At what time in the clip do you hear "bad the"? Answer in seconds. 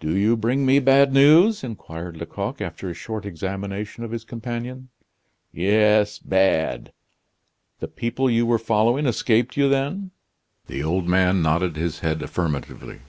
6.18-7.86